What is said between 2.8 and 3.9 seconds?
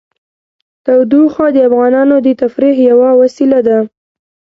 یوه وسیله ده.